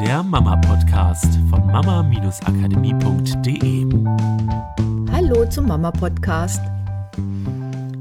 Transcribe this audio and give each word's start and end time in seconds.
der 0.00 0.22
Mama-Podcast 0.22 1.38
von 1.48 1.66
mama-akademie.de. 1.68 3.86
Hallo 5.10 5.48
zum 5.48 5.68
Mama-Podcast. 5.68 6.60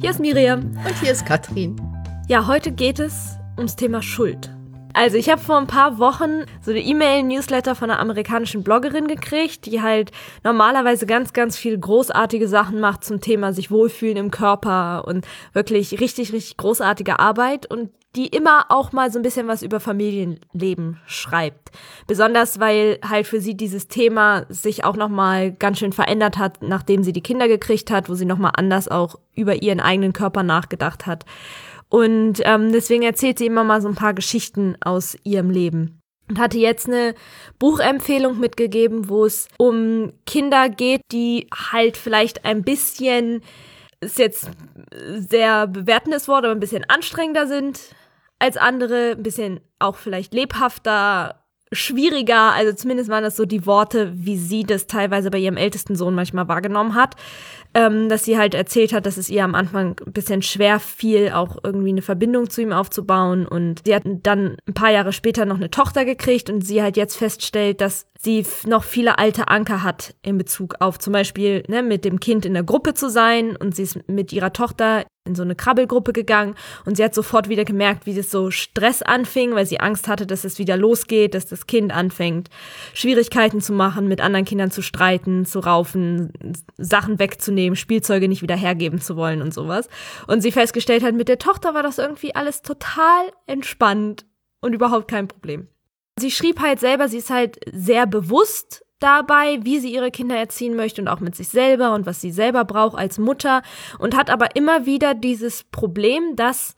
Hier 0.01 0.09
ist 0.09 0.19
Miriam. 0.19 0.77
Und 0.85 1.01
hier 1.01 1.13
ist 1.13 1.25
Katrin. 1.25 1.79
Ja, 2.27 2.47
heute 2.47 2.73
geht 2.73 2.99
es 2.99 3.37
ums 3.55 3.77
Thema 3.77 4.01
Schuld. 4.01 4.51
Also 4.93 5.15
ich 5.15 5.29
habe 5.29 5.39
vor 5.39 5.57
ein 5.57 5.67
paar 5.67 5.97
Wochen 5.97 6.43
so 6.61 6.71
eine 6.71 6.81
E-Mail-Newsletter 6.81 7.75
von 7.75 7.89
einer 7.89 8.01
amerikanischen 8.01 8.63
Bloggerin 8.63 9.07
gekriegt, 9.07 9.65
die 9.65 9.81
halt 9.81 10.11
normalerweise 10.43 11.05
ganz, 11.05 11.31
ganz 11.31 11.55
viel 11.55 11.77
großartige 11.77 12.49
Sachen 12.49 12.81
macht 12.81 13.05
zum 13.05 13.21
Thema 13.21 13.53
sich 13.53 13.71
wohlfühlen 13.71 14.17
im 14.17 14.31
Körper 14.31 15.05
und 15.07 15.25
wirklich 15.53 16.01
richtig, 16.01 16.33
richtig 16.33 16.57
großartige 16.57 17.19
Arbeit 17.19 17.71
und 17.71 17.91
die 18.15 18.27
immer 18.27 18.65
auch 18.69 18.91
mal 18.91 19.11
so 19.11 19.19
ein 19.19 19.23
bisschen 19.23 19.47
was 19.47 19.61
über 19.61 19.79
Familienleben 19.79 20.99
schreibt. 21.05 21.71
Besonders 22.07 22.59
weil 22.59 22.99
halt 23.07 23.27
für 23.27 23.41
sie 23.41 23.55
dieses 23.55 23.87
Thema 23.87 24.45
sich 24.49 24.83
auch 24.83 24.95
noch 24.95 25.09
mal 25.09 25.51
ganz 25.51 25.79
schön 25.79 25.91
verändert 25.91 26.37
hat, 26.37 26.61
nachdem 26.61 27.03
sie 27.03 27.13
die 27.13 27.23
Kinder 27.23 27.47
gekriegt 27.47 27.91
hat, 27.91 28.09
wo 28.09 28.15
sie 28.15 28.25
noch 28.25 28.37
mal 28.37 28.51
anders 28.55 28.87
auch 28.87 29.15
über 29.35 29.61
ihren 29.61 29.81
eigenen 29.81 30.13
Körper 30.13 30.43
nachgedacht 30.43 31.05
hat. 31.05 31.25
Und 31.89 32.41
ähm, 32.43 32.71
deswegen 32.71 33.03
erzählt 33.03 33.37
sie 33.37 33.45
immer 33.45 33.63
mal 33.63 33.81
so 33.81 33.87
ein 33.87 33.95
paar 33.95 34.13
Geschichten 34.13 34.75
aus 34.81 35.17
ihrem 35.23 35.49
Leben. 35.49 35.99
Und 36.27 36.39
hatte 36.39 36.57
jetzt 36.57 36.87
eine 36.87 37.13
Buchempfehlung 37.59 38.39
mitgegeben, 38.39 39.09
wo 39.09 39.25
es 39.25 39.47
um 39.59 40.11
Kinder 40.25 40.69
geht, 40.69 41.01
die 41.11 41.47
halt 41.53 41.97
vielleicht 41.97 42.45
ein 42.45 42.63
bisschen, 42.63 43.41
ist 44.01 44.17
jetzt 44.17 44.49
sehr 45.17 45.67
bewertendes 45.67 46.27
Wort, 46.27 46.45
aber 46.45 46.55
ein 46.55 46.59
bisschen 46.59 46.83
anstrengender 46.89 47.45
sind 47.45 47.79
als 48.39 48.57
andere, 48.57 49.11
ein 49.11 49.23
bisschen 49.23 49.59
auch 49.79 49.95
vielleicht 49.95 50.33
lebhafter, 50.33 51.43
schwieriger. 51.71 52.53
Also 52.53 52.73
zumindest 52.73 53.09
waren 53.09 53.23
das 53.23 53.35
so 53.35 53.45
die 53.45 53.65
Worte, 53.65 54.11
wie 54.15 54.37
sie 54.37 54.63
das 54.63 54.87
teilweise 54.87 55.31
bei 55.31 55.39
ihrem 55.39 55.57
ältesten 55.57 55.95
Sohn 55.95 56.15
manchmal 56.15 56.47
wahrgenommen 56.47 56.95
hat 56.95 57.15
ähm, 57.75 58.07
dass 58.07 58.23
sie 58.23 58.37
halt 58.37 58.53
erzählt 58.53 58.93
hat, 58.93 59.05
dass 59.05 59.17
es 59.17 59.29
ihr 59.29 59.43
am 59.43 59.53
Anfang 59.53 59.99
ein 60.05 60.13
bisschen 60.13 60.41
schwer 60.41 60.79
fiel, 60.79 61.31
auch 61.31 61.57
irgendwie 61.61 61.89
eine 61.89 62.01
Verbindung 62.01 62.49
zu 62.49 62.61
ihm 62.61 62.71
aufzubauen. 62.71 63.45
Und 63.45 63.81
sie 63.85 63.93
hat 63.93 64.03
dann 64.05 64.55
ein 64.65 64.73
paar 64.73 64.91
Jahre 64.91 65.11
später 65.11 65.45
noch 65.45 65.57
eine 65.57 65.69
Tochter 65.69 66.05
gekriegt 66.05 66.49
und 66.49 66.61
sie 66.61 66.81
halt 66.81 66.95
jetzt 66.95 67.17
feststellt, 67.17 67.81
dass 67.81 68.07
sie 68.25 68.45
noch 68.65 68.83
viele 68.83 69.17
alte 69.17 69.47
Anker 69.47 69.83
hat 69.83 70.15
in 70.21 70.37
Bezug 70.37 70.75
auf 70.79 70.99
zum 70.99 71.13
Beispiel 71.13 71.63
ne, 71.69 71.81
mit 71.81 72.03
dem 72.03 72.19
Kind 72.19 72.45
in 72.45 72.53
der 72.53 72.63
Gruppe 72.63 72.93
zu 72.93 73.09
sein 73.09 73.55
und 73.55 73.75
sie 73.75 73.83
ist 73.83 74.09
mit 74.09 74.33
ihrer 74.33 74.51
Tochter 74.51 75.05
in 75.27 75.33
so 75.33 75.41
eine 75.41 75.55
Krabbelgruppe 75.55 76.13
gegangen 76.13 76.55
und 76.85 76.97
sie 76.97 77.03
hat 77.03 77.15
sofort 77.15 77.49
wieder 77.49 77.65
gemerkt, 77.65 78.05
wie 78.05 78.13
das 78.13 78.29
so 78.29 78.51
Stress 78.51 79.01
anfing, 79.01 79.55
weil 79.55 79.65
sie 79.65 79.79
Angst 79.79 80.07
hatte, 80.07 80.27
dass 80.27 80.43
es 80.43 80.59
wieder 80.59 80.77
losgeht, 80.77 81.33
dass 81.33 81.47
das 81.47 81.65
Kind 81.65 81.91
anfängt, 81.93 82.49
Schwierigkeiten 82.93 83.61
zu 83.61 83.73
machen, 83.73 84.07
mit 84.07 84.21
anderen 84.21 84.45
Kindern 84.45 84.69
zu 84.69 84.81
streiten, 84.81 85.45
zu 85.45 85.59
raufen, 85.59 86.31
Sachen 86.77 87.17
wegzunehmen, 87.17 87.75
Spielzeuge 87.75 88.27
nicht 88.27 88.43
wieder 88.43 88.55
hergeben 88.55 89.01
zu 89.01 89.15
wollen 89.15 89.41
und 89.41 89.53
sowas. 89.53 89.89
Und 90.27 90.41
sie 90.41 90.51
festgestellt 90.51 91.03
hat, 91.03 91.15
mit 91.15 91.27
der 91.27 91.39
Tochter 91.39 91.73
war 91.73 91.83
das 91.83 91.97
irgendwie 91.97 92.35
alles 92.35 92.61
total 92.61 93.31
entspannt 93.47 94.25
und 94.61 94.73
überhaupt 94.73 95.09
kein 95.09 95.27
Problem. 95.27 95.69
Sie 96.17 96.31
schrieb 96.31 96.61
halt 96.61 96.79
selber, 96.79 97.09
sie 97.09 97.17
ist 97.17 97.29
halt 97.29 97.59
sehr 97.71 98.07
bewusst 98.07 98.85
dabei, 98.99 99.59
wie 99.63 99.79
sie 99.79 99.93
ihre 99.93 100.11
Kinder 100.11 100.37
erziehen 100.37 100.75
möchte 100.75 101.01
und 101.01 101.07
auch 101.07 101.19
mit 101.19 101.35
sich 101.35 101.49
selber 101.49 101.93
und 101.93 102.05
was 102.05 102.21
sie 102.21 102.31
selber 102.31 102.63
braucht 102.63 102.97
als 102.97 103.17
Mutter 103.17 103.61
und 103.99 104.15
hat 104.15 104.29
aber 104.29 104.55
immer 104.55 104.85
wieder 104.85 105.13
dieses 105.13 105.63
Problem, 105.65 106.35
dass 106.35 106.75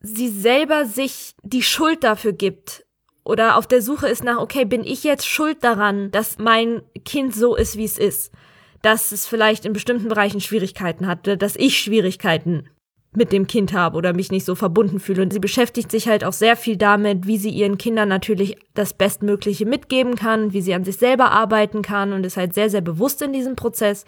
sie 0.00 0.28
selber 0.28 0.86
sich 0.86 1.34
die 1.42 1.62
Schuld 1.62 2.04
dafür 2.04 2.32
gibt 2.32 2.86
oder 3.24 3.56
auf 3.56 3.66
der 3.66 3.82
Suche 3.82 4.08
ist 4.08 4.24
nach, 4.24 4.38
okay, 4.38 4.64
bin 4.64 4.84
ich 4.84 5.04
jetzt 5.04 5.26
schuld 5.26 5.62
daran, 5.62 6.10
dass 6.10 6.38
mein 6.38 6.82
Kind 7.04 7.34
so 7.34 7.56
ist, 7.56 7.76
wie 7.76 7.84
es 7.84 7.98
ist? 7.98 8.32
Dass 8.80 9.12
es 9.12 9.26
vielleicht 9.26 9.66
in 9.66 9.74
bestimmten 9.74 10.08
Bereichen 10.08 10.40
Schwierigkeiten 10.40 11.06
hatte, 11.06 11.36
dass 11.36 11.54
ich 11.56 11.78
Schwierigkeiten 11.78 12.70
mit 13.14 13.32
dem 13.32 13.46
Kind 13.46 13.72
habe 13.72 13.96
oder 13.96 14.12
mich 14.12 14.30
nicht 14.30 14.44
so 14.44 14.54
verbunden 14.54 15.00
fühle. 15.00 15.22
Und 15.22 15.32
sie 15.32 15.38
beschäftigt 15.38 15.90
sich 15.90 16.08
halt 16.08 16.24
auch 16.24 16.32
sehr 16.32 16.56
viel 16.56 16.76
damit, 16.76 17.26
wie 17.26 17.38
sie 17.38 17.50
ihren 17.50 17.78
Kindern 17.78 18.08
natürlich 18.08 18.56
das 18.74 18.92
Bestmögliche 18.92 19.66
mitgeben 19.66 20.14
kann, 20.14 20.52
wie 20.52 20.60
sie 20.60 20.74
an 20.74 20.84
sich 20.84 20.96
selber 20.96 21.30
arbeiten 21.30 21.82
kann 21.82 22.12
und 22.12 22.24
ist 22.24 22.36
halt 22.36 22.54
sehr, 22.54 22.70
sehr 22.70 22.82
bewusst 22.82 23.22
in 23.22 23.32
diesem 23.32 23.56
Prozess 23.56 24.04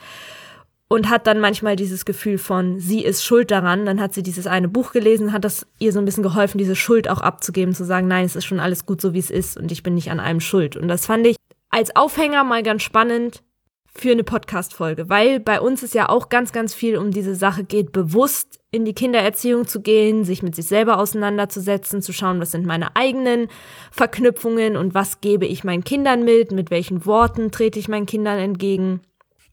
und 0.88 1.08
hat 1.08 1.26
dann 1.28 1.38
manchmal 1.38 1.76
dieses 1.76 2.04
Gefühl 2.04 2.36
von, 2.36 2.80
sie 2.80 3.04
ist 3.04 3.24
schuld 3.24 3.50
daran. 3.50 3.86
Dann 3.86 4.00
hat 4.00 4.12
sie 4.12 4.24
dieses 4.24 4.46
eine 4.46 4.68
Buch 4.68 4.92
gelesen, 4.92 5.32
hat 5.32 5.44
das 5.44 5.66
ihr 5.78 5.92
so 5.92 6.00
ein 6.00 6.04
bisschen 6.04 6.24
geholfen, 6.24 6.58
diese 6.58 6.76
Schuld 6.76 7.08
auch 7.08 7.20
abzugeben, 7.20 7.74
zu 7.74 7.84
sagen, 7.84 8.08
nein, 8.08 8.26
es 8.26 8.36
ist 8.36 8.44
schon 8.44 8.60
alles 8.60 8.86
gut 8.86 9.00
so, 9.00 9.14
wie 9.14 9.20
es 9.20 9.30
ist 9.30 9.56
und 9.56 9.70
ich 9.70 9.82
bin 9.82 9.94
nicht 9.94 10.10
an 10.10 10.20
einem 10.20 10.40
schuld. 10.40 10.76
Und 10.76 10.88
das 10.88 11.06
fand 11.06 11.26
ich 11.26 11.36
als 11.70 11.94
Aufhänger 11.94 12.42
mal 12.42 12.64
ganz 12.64 12.82
spannend, 12.82 13.44
für 13.92 14.12
eine 14.12 14.24
Podcast-Folge, 14.24 15.08
weil 15.08 15.40
bei 15.40 15.60
uns 15.60 15.82
es 15.82 15.94
ja 15.94 16.08
auch 16.08 16.28
ganz, 16.28 16.52
ganz 16.52 16.74
viel 16.74 16.96
um 16.96 17.10
diese 17.10 17.34
Sache 17.34 17.64
geht, 17.64 17.92
bewusst 17.92 18.60
in 18.70 18.84
die 18.84 18.94
Kindererziehung 18.94 19.66
zu 19.66 19.80
gehen, 19.80 20.24
sich 20.24 20.42
mit 20.42 20.54
sich 20.54 20.66
selber 20.66 20.98
auseinanderzusetzen, 20.98 22.02
zu 22.02 22.12
schauen, 22.12 22.40
was 22.40 22.52
sind 22.52 22.66
meine 22.66 22.94
eigenen 22.94 23.48
Verknüpfungen 23.90 24.76
und 24.76 24.94
was 24.94 25.20
gebe 25.20 25.46
ich 25.46 25.64
meinen 25.64 25.82
Kindern 25.82 26.24
mit, 26.24 26.52
mit 26.52 26.70
welchen 26.70 27.04
Worten 27.04 27.50
trete 27.50 27.78
ich 27.78 27.88
meinen 27.88 28.06
Kindern 28.06 28.38
entgegen. 28.38 29.00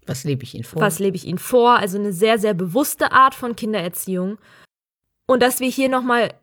Was 0.06 0.24
lebe 0.24 0.44
ich 0.44 0.54
ihnen 0.54 0.64
vor? 0.64 0.82
Was 0.82 1.00
lebe 1.00 1.18
ich 1.18 1.26
ihnen 1.26 1.40
vor? 1.40 1.78
Also 1.78 1.98
eine 1.98 2.14
sehr, 2.14 2.38
sehr 2.38 2.54
bewusste 2.54 3.12
Art 3.12 3.36
von 3.36 3.56
Kindererziehung. 3.56 4.38
Und 5.26 5.42
dass 5.42 5.60
wir 5.60 5.70
hier 5.70 5.90
nochmal 5.90 6.34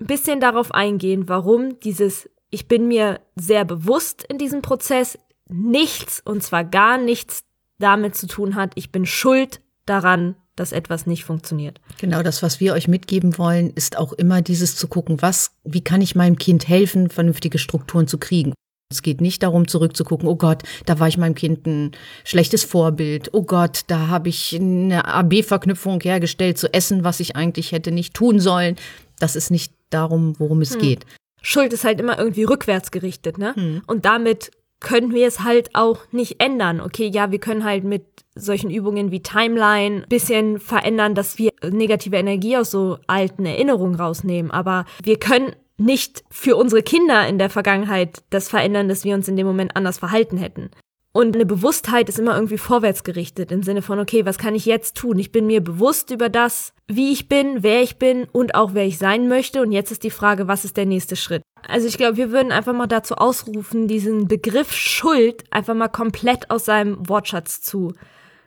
ein 0.00 0.06
bisschen 0.06 0.40
darauf 0.40 0.72
eingehen, 0.72 1.28
warum 1.28 1.78
dieses, 1.80 2.30
ich 2.48 2.68
bin 2.68 2.88
mir 2.88 3.20
sehr 3.36 3.64
bewusst 3.64 4.24
in 4.28 4.38
diesem 4.38 4.62
Prozess, 4.62 5.18
nichts, 5.52 6.22
und 6.24 6.42
zwar 6.42 6.64
gar 6.64 6.98
nichts 6.98 7.44
damit 7.78 8.14
zu 8.14 8.26
tun 8.26 8.54
hat, 8.54 8.72
ich 8.74 8.92
bin 8.92 9.06
schuld 9.06 9.60
daran, 9.86 10.36
dass 10.56 10.72
etwas 10.72 11.06
nicht 11.06 11.24
funktioniert. 11.24 11.80
Genau, 11.98 12.22
das, 12.22 12.42
was 12.42 12.60
wir 12.60 12.74
euch 12.74 12.86
mitgeben 12.86 13.38
wollen, 13.38 13.70
ist 13.70 13.96
auch 13.96 14.12
immer 14.12 14.42
dieses 14.42 14.76
zu 14.76 14.88
gucken, 14.88 15.22
was, 15.22 15.52
wie 15.64 15.82
kann 15.82 16.02
ich 16.02 16.14
meinem 16.14 16.36
Kind 16.36 16.68
helfen, 16.68 17.08
vernünftige 17.08 17.58
Strukturen 17.58 18.06
zu 18.06 18.18
kriegen. 18.18 18.52
Es 18.92 19.02
geht 19.02 19.20
nicht 19.20 19.44
darum, 19.44 19.68
zurückzugucken, 19.68 20.28
oh 20.28 20.34
Gott, 20.34 20.64
da 20.84 20.98
war 20.98 21.06
ich 21.06 21.16
meinem 21.16 21.36
Kind 21.36 21.64
ein 21.66 21.92
schlechtes 22.24 22.64
Vorbild. 22.64 23.30
Oh 23.32 23.44
Gott, 23.44 23.82
da 23.86 24.08
habe 24.08 24.28
ich 24.28 24.54
eine 24.54 25.04
AB-Verknüpfung 25.04 26.00
hergestellt 26.00 26.58
zu 26.58 26.72
essen, 26.74 27.04
was 27.04 27.20
ich 27.20 27.36
eigentlich 27.36 27.70
hätte 27.70 27.92
nicht 27.92 28.14
tun 28.14 28.40
sollen. 28.40 28.76
Das 29.20 29.36
ist 29.36 29.50
nicht 29.50 29.72
darum, 29.90 30.34
worum 30.38 30.60
es 30.60 30.74
hm. 30.74 30.80
geht. 30.80 31.06
Schuld 31.40 31.72
ist 31.72 31.84
halt 31.84 32.00
immer 32.00 32.18
irgendwie 32.18 32.42
rückwärts 32.42 32.90
gerichtet, 32.90 33.38
ne? 33.38 33.54
Hm. 33.54 33.82
Und 33.86 34.04
damit 34.04 34.50
können 34.80 35.12
wir 35.12 35.26
es 35.26 35.40
halt 35.40 35.70
auch 35.74 35.98
nicht 36.10 36.42
ändern. 36.42 36.80
Okay, 36.80 37.06
ja, 37.06 37.30
wir 37.30 37.38
können 37.38 37.64
halt 37.64 37.84
mit 37.84 38.04
solchen 38.34 38.70
Übungen 38.70 39.10
wie 39.10 39.22
Timeline 39.22 40.04
bisschen 40.08 40.58
verändern, 40.58 41.14
dass 41.14 41.38
wir 41.38 41.52
negative 41.62 42.16
Energie 42.16 42.56
aus 42.56 42.70
so 42.70 42.98
alten 43.06 43.44
Erinnerungen 43.44 43.94
rausnehmen. 43.94 44.50
Aber 44.50 44.86
wir 45.02 45.18
können 45.18 45.54
nicht 45.76 46.24
für 46.30 46.56
unsere 46.56 46.82
Kinder 46.82 47.26
in 47.26 47.38
der 47.38 47.50
Vergangenheit 47.50 48.22
das 48.30 48.48
verändern, 48.48 48.88
dass 48.88 49.04
wir 49.04 49.14
uns 49.14 49.28
in 49.28 49.36
dem 49.36 49.46
Moment 49.46 49.76
anders 49.76 49.98
verhalten 49.98 50.36
hätten. 50.36 50.70
Und 51.12 51.34
eine 51.34 51.46
Bewusstheit 51.46 52.08
ist 52.08 52.20
immer 52.20 52.36
irgendwie 52.36 52.58
vorwärts 52.58 53.02
gerichtet 53.02 53.50
im 53.50 53.64
Sinne 53.64 53.82
von, 53.82 53.98
okay, 53.98 54.24
was 54.24 54.38
kann 54.38 54.54
ich 54.54 54.64
jetzt 54.64 54.96
tun? 54.96 55.18
Ich 55.18 55.32
bin 55.32 55.46
mir 55.46 55.60
bewusst 55.60 56.12
über 56.12 56.28
das, 56.28 56.72
wie 56.86 57.12
ich 57.12 57.28
bin, 57.28 57.64
wer 57.64 57.82
ich 57.82 57.96
bin 57.96 58.28
und 58.30 58.54
auch 58.54 58.74
wer 58.74 58.86
ich 58.86 58.98
sein 58.98 59.26
möchte. 59.26 59.60
Und 59.60 59.72
jetzt 59.72 59.90
ist 59.90 60.04
die 60.04 60.10
Frage, 60.10 60.46
was 60.46 60.64
ist 60.64 60.76
der 60.76 60.86
nächste 60.86 61.16
Schritt? 61.16 61.42
Also 61.68 61.86
ich 61.86 61.96
glaube, 61.96 62.16
wir 62.16 62.30
würden 62.30 62.52
einfach 62.52 62.72
mal 62.72 62.86
dazu 62.86 63.14
ausrufen, 63.16 63.88
diesen 63.88 64.28
Begriff 64.28 64.72
Schuld 64.72 65.44
einfach 65.50 65.74
mal 65.74 65.88
komplett 65.88 66.50
aus 66.50 66.64
seinem 66.64 67.08
Wortschatz 67.08 67.60
zu 67.60 67.94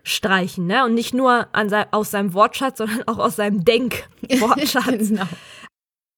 streichen. 0.04 0.68
Ne? 0.68 0.86
Und 0.86 0.94
nicht 0.94 1.14
nur 1.14 1.48
sein, 1.68 1.86
aus 1.92 2.12
seinem 2.12 2.34
Wortschatz, 2.34 2.78
sondern 2.80 3.08
auch 3.08 3.18
aus 3.18 3.38
seinem 3.38 3.64
Denkwortschatz. 3.64 4.86
genau. 5.10 5.28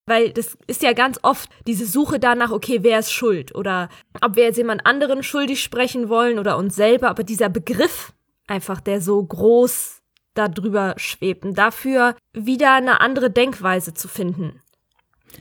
Weil 0.08 0.32
das 0.32 0.56
ist 0.68 0.84
ja 0.84 0.94
ganz 0.94 1.20
oft 1.24 1.50
diese 1.66 1.88
Suche 1.88 2.20
danach, 2.20 2.52
okay, 2.52 2.80
wer 2.84 3.00
ist 3.00 3.12
schuld? 3.12 3.56
Oder 3.56 3.90
ob 4.22 4.36
wir 4.36 4.44
jetzt 4.44 4.58
jemand 4.58 4.86
anderen 4.86 5.24
schuldig 5.24 5.64
sprechen 5.64 6.10
wollen 6.10 6.38
oder 6.38 6.58
uns 6.58 6.76
selber. 6.76 7.10
Aber 7.10 7.24
dieser 7.24 7.50
Begriff 7.50 8.14
einfach, 8.48 8.82
der 8.82 9.02
so 9.02 9.24
groß 9.24 10.04
darüber 10.36 10.94
schwebt. 10.98 11.44
Und 11.44 11.58
dafür 11.58 12.16
wieder 12.34 12.74
eine 12.74 13.02
andere 13.02 13.32
Denkweise 13.32 13.94
zu 13.94 14.08
finden. 14.08 14.62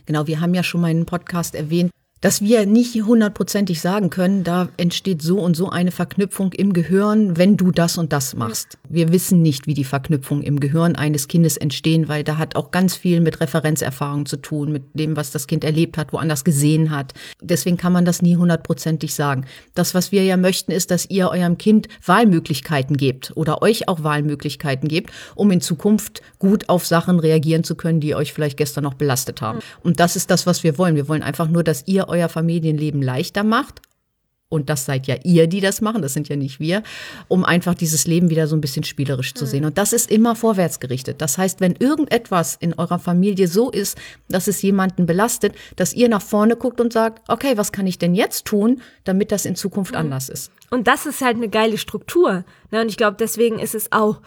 Genau, 0.07 0.27
wir 0.27 0.41
haben 0.41 0.55
ja 0.55 0.63
schon 0.63 0.81
mal 0.81 0.89
einen 0.89 1.07
Podcast 1.07 1.55
erwähnt, 1.55 1.91
dass 2.20 2.40
wir 2.40 2.64
nicht 2.64 2.94
hundertprozentig 2.94 3.81
sagen 3.81 4.08
können, 4.08 4.44
da 4.44 4.69
entsteht 4.76 5.20
so 5.20 5.38
und 5.40 5.56
so 5.56 5.69
eine 5.69 5.90
Verknüpfung 5.90 6.52
im 6.52 6.72
Gehirn, 6.72 7.37
wenn 7.37 7.56
du 7.56 7.70
das 7.70 7.99
und 7.99 8.12
das 8.12 8.34
machst. 8.34 8.78
Wir 8.88 9.12
wissen 9.12 9.43
nicht, 9.43 9.66
wie 9.66 9.75
die 9.75 9.84
Verknüpfung 9.84 10.43
im 10.43 10.58
Gehirn 10.58 10.96
eines 10.96 11.28
Kindes 11.28 11.56
entstehen, 11.56 12.08
weil 12.08 12.25
da 12.25 12.38
hat 12.38 12.56
auch 12.56 12.70
ganz 12.70 12.96
viel 12.96 13.20
mit 13.20 13.40
Referenzerfahrung 13.40 14.25
zu 14.25 14.38
tun, 14.38 14.72
mit 14.72 14.84
dem, 14.94 15.16
was 15.16 15.32
das 15.32 15.46
Kind 15.46 15.64
erlebt 15.64 15.99
hat, 15.99 16.12
woanders 16.12 16.44
gesehen 16.44 16.90
hat. 16.90 17.12
Deswegen 17.43 17.76
kann 17.76 17.93
man 17.93 18.05
das 18.05 18.22
nie 18.22 18.37
hundertprozentig 18.37 19.14
sagen. 19.14 19.44
Das, 19.75 19.94
was 19.94 20.11
wir 20.11 20.25
ja 20.25 20.37
möchten, 20.37 20.72
ist, 20.72 20.90
dass 20.90 21.11
ihr 21.11 21.28
eurem 21.28 21.58
Kind 21.58 21.88
Wahlmöglichkeiten 22.06 22.96
gebt 22.96 23.32
oder 23.34 23.61
euch 23.61 23.88
auch 23.88 24.02
Wahlmöglichkeiten 24.02 24.88
gebt, 24.88 25.11
um 25.34 25.50
in 25.50 25.61
Zukunft 25.61 26.22
gut 26.38 26.69
auf 26.69 26.87
Sachen 26.87 27.19
reagieren 27.19 27.64
zu 27.64 27.75
können, 27.75 28.00
die 28.00 28.14
euch 28.14 28.32
vielleicht 28.32 28.56
gestern 28.56 28.84
noch 28.84 28.94
belastet 28.94 29.43
haben. 29.43 29.58
Und 29.82 30.00
das 30.00 30.16
ist 30.16 30.31
das, 30.31 30.46
was 30.46 30.64
wir 30.64 30.78
wollen. 30.78 30.96
Wir 30.96 31.08
wollen 31.08 31.22
einfach 31.22 31.49
nur, 31.49 31.62
dass 31.62 31.87
ihr 31.87 32.08
euer 32.14 32.28
Familienleben 32.28 33.02
leichter 33.02 33.44
macht 33.44 33.82
und 34.55 34.70
das 34.70 34.84
seid 34.84 35.08
ja 35.08 35.16
ihr, 35.25 35.49
die 35.49 35.61
das 35.61 35.81
machen, 35.81 36.00
das 36.00 36.14
sind 36.14 36.28
ja 36.28 36.37
nicht 36.37 36.61
wir, 36.61 36.84
um 37.26 37.44
einfach 37.44 37.75
dieses 37.75 38.06
Leben 38.06 38.31
wieder 38.31 38.46
so 38.46 38.55
ein 38.55 38.61
bisschen 38.61 38.84
spielerisch 38.84 39.34
zu 39.34 39.46
sehen. 39.46 39.64
Und 39.64 39.78
das 39.78 39.93
ist 39.93 40.11
immer 40.11 40.37
vorwärts 40.37 40.78
gerichtet. 40.78 41.20
Das 41.20 41.38
heißt, 41.38 41.61
wenn 41.61 41.75
irgendetwas 41.75 42.56
in 42.61 42.72
eurer 42.75 43.00
Familie 43.00 43.49
so 43.49 43.70
ist, 43.70 43.99
dass 44.28 44.46
es 44.46 44.62
jemanden 44.62 45.06
belastet, 45.06 45.56
dass 45.75 45.93
ihr 45.93 46.08
nach 46.08 46.22
vorne 46.22 46.55
guckt 46.55 46.81
und 46.81 46.93
sagt, 46.93 47.28
okay, 47.28 47.56
was 47.56 47.72
kann 47.72 47.88
ich 47.88 47.99
denn 47.99 48.14
jetzt 48.14 48.44
tun, 48.44 48.81
damit 49.02 49.32
das 49.32 49.44
in 49.44 49.56
Zukunft 49.56 49.96
anders 49.96 50.28
ist? 50.28 50.52
Und 50.70 50.87
das 50.87 51.05
ist 51.05 51.20
halt 51.20 51.37
eine 51.37 51.49
geile 51.49 51.76
Struktur. 51.76 52.44
Ne? 52.70 52.81
Und 52.81 52.88
ich 52.88 52.96
glaube, 52.96 53.16
deswegen 53.19 53.58
ist 53.58 53.75
es 53.75 53.90
auch 53.90 54.20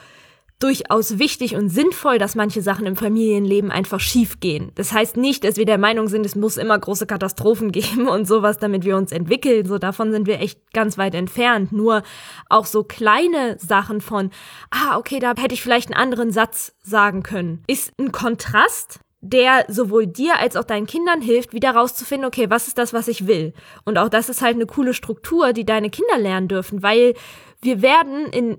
durchaus 0.60 1.20
wichtig 1.20 1.56
und 1.56 1.70
sinnvoll, 1.70 2.18
dass 2.18 2.36
manche 2.36 2.62
Sachen 2.62 2.88
im 2.88 2.96
Familienleben 2.96 3.72
einfach 3.72 4.00
schief 4.00 4.40
gehen. 4.40 4.72
Das 4.76 4.92
heißt 4.92 5.16
nicht, 5.16 5.44
dass 5.44 5.58
wir 5.58 5.66
der 5.66 5.78
Meinung 5.78 6.08
sind, 6.08 6.26
es 6.26 6.36
muss 6.36 6.58
immer 6.58 6.78
große 6.78 7.06
Katastrophen 7.06 7.72
geben 7.72 8.08
und 8.08 8.28
sowas, 8.28 8.58
damit 8.58 8.84
wir 8.84 8.98
uns 8.98 9.12
entwickeln. 9.12 9.66
So 9.66 9.78
davon 9.78 10.12
sind 10.12 10.26
wir 10.26 10.40
echt 10.40 10.74
ganz 10.74 10.98
weit 10.98 11.14
entfernt. 11.14 11.72
Nur 11.72 12.02
auch 12.50 12.66
so 12.66 12.84
kleine 12.84 13.58
Sachen 13.60 14.02
von, 14.02 14.32
ah, 14.72 14.98
okay, 14.98 15.20
da 15.20 15.34
hätte 15.38 15.54
ich 15.54 15.62
vielleicht 15.62 15.92
einen 15.92 16.02
anderen 16.02 16.32
Satz 16.32 16.74
sagen 16.82 17.22
können, 17.22 17.64
ist 17.68 17.94
ein 18.00 18.12
Kontrast, 18.12 19.00
der 19.22 19.66
sowohl 19.68 20.08
dir 20.08 20.38
als 20.40 20.56
auch 20.56 20.64
deinen 20.64 20.86
Kindern 20.86 21.22
hilft, 21.22 21.54
wieder 21.54 21.72
rauszufinden, 21.72 22.28
okay, 22.28 22.50
was 22.50 22.68
ist 22.68 22.78
das, 22.78 22.94
was 22.94 23.08
ich 23.08 23.28
will? 23.28 23.54
Und 23.84 23.98
auch 23.98 24.10
das 24.10 24.30
ist 24.30 24.42
halt 24.42 24.56
eine 24.56 24.66
coole 24.66 24.94
Struktur, 24.94 25.54
die 25.54 25.66
deine 25.66 25.90
Kinder 25.90 26.18
lernen 26.18 26.48
dürfen, 26.48 26.84
weil 26.84 27.14
wir 27.62 27.82
werden 27.82 28.28
in 28.28 28.58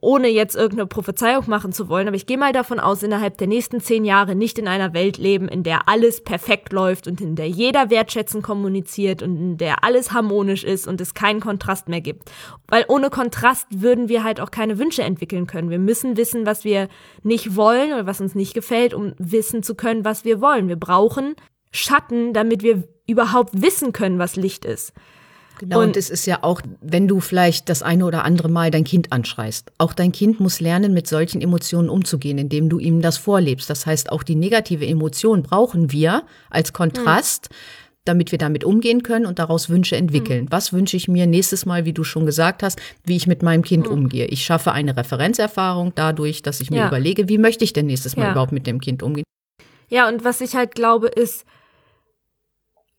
ohne 0.00 0.28
jetzt 0.28 0.56
irgendeine 0.56 0.86
Prophezeiung 0.86 1.44
machen 1.46 1.72
zu 1.72 1.88
wollen, 1.88 2.08
aber 2.08 2.16
ich 2.16 2.26
gehe 2.26 2.38
mal 2.38 2.52
davon 2.52 2.80
aus, 2.80 3.02
innerhalb 3.02 3.36
der 3.36 3.48
nächsten 3.48 3.80
zehn 3.80 4.04
Jahre 4.04 4.34
nicht 4.34 4.58
in 4.58 4.66
einer 4.66 4.94
Welt 4.94 5.18
leben, 5.18 5.46
in 5.46 5.62
der 5.62 5.88
alles 5.88 6.22
perfekt 6.22 6.72
läuft 6.72 7.06
und 7.06 7.20
in 7.20 7.36
der 7.36 7.48
jeder 7.48 7.90
wertschätzen 7.90 8.40
kommuniziert 8.40 9.22
und 9.22 9.36
in 9.36 9.56
der 9.58 9.84
alles 9.84 10.12
harmonisch 10.12 10.64
ist 10.64 10.88
und 10.88 11.00
es 11.00 11.12
keinen 11.12 11.40
Kontrast 11.40 11.88
mehr 11.88 12.00
gibt. 12.00 12.30
Weil 12.68 12.86
ohne 12.88 13.10
Kontrast 13.10 13.66
würden 13.70 14.08
wir 14.08 14.24
halt 14.24 14.40
auch 14.40 14.50
keine 14.50 14.78
Wünsche 14.78 15.02
entwickeln 15.02 15.46
können. 15.46 15.68
Wir 15.68 15.78
müssen 15.78 16.16
wissen, 16.16 16.46
was 16.46 16.64
wir 16.64 16.88
nicht 17.22 17.54
wollen 17.54 17.92
oder 17.92 18.06
was 18.06 18.22
uns 18.22 18.34
nicht 18.34 18.54
gefällt, 18.54 18.94
um 18.94 19.12
wissen 19.18 19.62
zu 19.62 19.74
können, 19.74 20.04
was 20.04 20.24
wir 20.24 20.40
wollen. 20.40 20.68
Wir 20.68 20.76
brauchen 20.76 21.34
Schatten, 21.72 22.32
damit 22.32 22.62
wir 22.62 22.84
überhaupt 23.06 23.60
wissen 23.60 23.92
können, 23.92 24.18
was 24.18 24.36
Licht 24.36 24.64
ist. 24.64 24.94
Genau, 25.58 25.80
und, 25.80 25.88
und 25.88 25.96
es 25.96 26.10
ist 26.10 26.26
ja 26.26 26.38
auch, 26.42 26.60
wenn 26.80 27.06
du 27.06 27.20
vielleicht 27.20 27.68
das 27.68 27.82
eine 27.82 28.06
oder 28.06 28.24
andere 28.24 28.48
Mal 28.48 28.70
dein 28.70 28.84
Kind 28.84 29.12
anschreist. 29.12 29.72
Auch 29.78 29.92
dein 29.92 30.12
Kind 30.12 30.40
muss 30.40 30.60
lernen, 30.60 30.92
mit 30.92 31.06
solchen 31.06 31.40
Emotionen 31.40 31.88
umzugehen, 31.88 32.38
indem 32.38 32.68
du 32.68 32.78
ihm 32.78 33.00
das 33.00 33.18
vorlebst. 33.18 33.70
Das 33.70 33.86
heißt, 33.86 34.10
auch 34.10 34.22
die 34.22 34.34
negative 34.34 34.86
Emotion 34.86 35.42
brauchen 35.42 35.92
wir 35.92 36.24
als 36.50 36.72
Kontrast. 36.72 37.48
Hm 37.50 37.56
damit 38.04 38.32
wir 38.32 38.38
damit 38.38 38.64
umgehen 38.64 39.02
können 39.02 39.26
und 39.26 39.38
daraus 39.38 39.70
Wünsche 39.70 39.96
entwickeln. 39.96 40.44
Mhm. 40.44 40.52
Was 40.52 40.72
wünsche 40.72 40.96
ich 40.96 41.08
mir 41.08 41.26
nächstes 41.26 41.64
Mal, 41.64 41.84
wie 41.84 41.92
du 41.92 42.04
schon 42.04 42.26
gesagt 42.26 42.62
hast, 42.62 42.78
wie 43.04 43.16
ich 43.16 43.26
mit 43.26 43.42
meinem 43.42 43.62
Kind 43.62 43.86
mhm. 43.86 43.92
umgehe? 43.92 44.26
Ich 44.26 44.44
schaffe 44.44 44.72
eine 44.72 44.96
Referenzerfahrung 44.96 45.92
dadurch, 45.94 46.42
dass 46.42 46.60
ich 46.60 46.70
mir 46.70 46.80
ja. 46.80 46.88
überlege, 46.88 47.28
wie 47.28 47.38
möchte 47.38 47.64
ich 47.64 47.72
denn 47.72 47.86
nächstes 47.86 48.16
Mal 48.16 48.24
ja. 48.24 48.32
überhaupt 48.32 48.52
mit 48.52 48.66
dem 48.66 48.80
Kind 48.80 49.02
umgehen? 49.02 49.24
Ja, 49.88 50.08
und 50.08 50.24
was 50.24 50.40
ich 50.40 50.54
halt 50.54 50.74
glaube, 50.74 51.08
ist, 51.08 51.44